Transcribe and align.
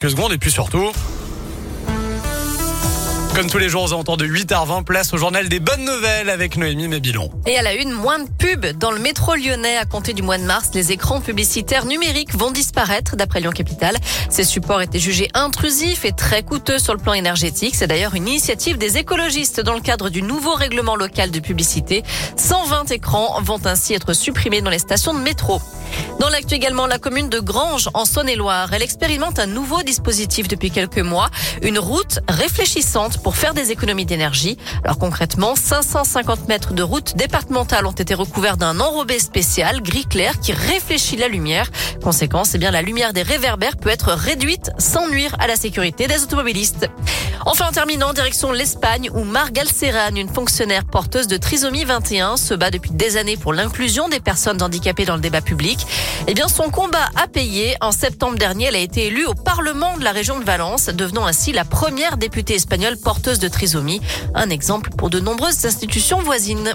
quelques 0.00 0.16
secondes 0.16 0.32
et 0.32 0.38
puis 0.38 0.50
surtout. 0.50 0.92
Comme 3.34 3.50
tous 3.50 3.58
les 3.58 3.68
jours 3.68 3.84
aux 3.84 3.92
alentours 3.92 4.16
de 4.16 4.26
8h20, 4.26 4.84
place 4.84 5.12
au 5.12 5.18
journal 5.18 5.48
des 5.48 5.60
bonnes 5.60 5.84
nouvelles 5.84 6.30
avec 6.30 6.56
Noémie 6.56 6.88
Mébilon. 6.88 7.30
Et 7.46 7.56
à 7.58 7.62
la 7.62 7.74
une, 7.74 7.92
moins 7.92 8.18
de 8.18 8.28
pubs 8.28 8.78
dans 8.78 8.90
le 8.90 8.98
métro 8.98 9.34
lyonnais 9.34 9.76
à 9.76 9.84
compter 9.84 10.14
du 10.14 10.22
mois 10.22 10.38
de 10.38 10.42
mars. 10.42 10.70
Les 10.74 10.90
écrans 10.92 11.20
publicitaires 11.20 11.84
numériques 11.84 12.34
vont 12.34 12.50
disparaître 12.50 13.14
d'après 13.14 13.40
Lyon 13.40 13.52
Capital. 13.52 13.96
Ces 14.30 14.44
supports 14.44 14.80
étaient 14.80 14.98
jugés 14.98 15.28
intrusifs 15.34 16.04
et 16.04 16.12
très 16.12 16.42
coûteux 16.42 16.78
sur 16.78 16.94
le 16.94 17.00
plan 17.00 17.12
énergétique. 17.12 17.74
C'est 17.76 17.86
d'ailleurs 17.86 18.14
une 18.14 18.26
initiative 18.26 18.78
des 18.78 18.96
écologistes 18.96 19.60
dans 19.60 19.74
le 19.74 19.80
cadre 19.80 20.08
du 20.08 20.22
nouveau 20.22 20.54
règlement 20.54 20.96
local 20.96 21.30
de 21.30 21.40
publicité. 21.40 22.02
120 22.36 22.90
écrans 22.90 23.40
vont 23.42 23.60
ainsi 23.66 23.92
être 23.92 24.14
supprimés 24.14 24.62
dans 24.62 24.70
les 24.70 24.78
stations 24.78 25.12
de 25.12 25.20
métro. 25.20 25.60
Dans 26.18 26.28
l'actu 26.28 26.54
également, 26.54 26.86
la 26.86 26.98
commune 26.98 27.28
de 27.28 27.40
Granges, 27.40 27.88
en 27.94 28.04
Saône-et-Loire, 28.04 28.72
elle 28.72 28.82
expérimente 28.82 29.38
un 29.38 29.46
nouveau 29.46 29.82
dispositif 29.82 30.48
depuis 30.48 30.70
quelques 30.70 30.98
mois, 30.98 31.30
une 31.62 31.78
route 31.78 32.20
réfléchissante 32.28 33.22
pour 33.22 33.36
faire 33.36 33.54
des 33.54 33.70
économies 33.70 34.04
d'énergie. 34.04 34.58
Alors 34.84 34.98
concrètement, 34.98 35.54
550 35.56 36.48
mètres 36.48 36.74
de 36.74 36.82
route 36.82 37.16
départementale 37.16 37.86
ont 37.86 37.92
été 37.92 38.14
recouverts 38.14 38.56
d'un 38.56 38.80
enrobé 38.80 39.18
spécial 39.18 39.80
gris 39.82 40.06
clair 40.06 40.38
qui 40.40 40.52
réfléchit 40.52 41.16
la 41.16 41.28
lumière. 41.28 41.70
Conséquence, 42.02 42.54
eh 42.54 42.58
bien, 42.58 42.70
la 42.70 42.82
lumière 42.82 43.12
des 43.12 43.22
réverbères 43.22 43.76
peut 43.76 43.88
être 43.88 44.12
réduite 44.12 44.70
sans 44.78 45.08
nuire 45.08 45.34
à 45.38 45.46
la 45.46 45.56
sécurité 45.56 46.06
des 46.06 46.22
automobilistes. 46.22 46.88
Enfin, 47.46 47.68
en 47.68 47.72
terminant, 47.72 48.12
direction 48.12 48.52
l'Espagne 48.52 49.08
où 49.14 49.24
Margal 49.24 49.66
Serran, 49.66 50.14
une 50.14 50.28
fonctionnaire 50.28 50.84
porteuse 50.84 51.26
de 51.26 51.38
trisomie 51.38 51.84
21, 51.84 52.36
se 52.36 52.52
bat 52.52 52.70
depuis 52.70 52.90
des 52.90 53.16
années 53.16 53.38
pour 53.38 53.54
l'inclusion 53.54 54.08
des 54.08 54.20
personnes 54.20 54.62
handicapées 54.62 55.06
dans 55.06 55.14
le 55.14 55.22
débat 55.22 55.40
public. 55.40 55.79
Eh 56.26 56.34
bien, 56.34 56.48
son 56.48 56.70
combat 56.70 57.08
a 57.16 57.26
payé. 57.26 57.76
En 57.80 57.92
septembre 57.92 58.38
dernier, 58.38 58.66
elle 58.66 58.76
a 58.76 58.80
été 58.80 59.06
élue 59.06 59.26
au 59.26 59.34
Parlement 59.34 59.96
de 59.96 60.04
la 60.04 60.12
région 60.12 60.38
de 60.38 60.44
Valence, 60.44 60.86
devenant 60.86 61.26
ainsi 61.26 61.52
la 61.52 61.64
première 61.64 62.16
députée 62.16 62.54
espagnole 62.54 62.96
porteuse 62.96 63.38
de 63.38 63.48
trisomie. 63.48 64.00
Un 64.34 64.50
exemple 64.50 64.90
pour 64.90 65.10
de 65.10 65.20
nombreuses 65.20 65.64
institutions 65.64 66.22
voisines. 66.22 66.74